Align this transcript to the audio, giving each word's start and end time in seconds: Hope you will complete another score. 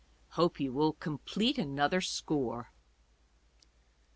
Hope 0.29 0.59
you 0.59 0.73
will 0.73 0.93
complete 0.93 1.59
another 1.59 2.01
score. 2.01 2.71